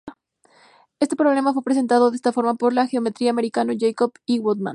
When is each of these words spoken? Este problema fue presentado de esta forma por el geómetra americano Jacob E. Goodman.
Este 0.99 1.15
problema 1.15 1.53
fue 1.53 1.61
presentado 1.63 2.09
de 2.09 2.15
esta 2.15 2.33
forma 2.33 2.55
por 2.55 2.73
el 2.75 2.87
geómetra 2.87 3.29
americano 3.29 3.71
Jacob 3.79 4.11
E. 4.25 4.39
Goodman. 4.39 4.69